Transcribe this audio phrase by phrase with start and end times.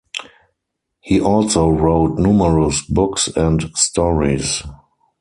[0.99, 4.63] He also wrote numerous books, and stories.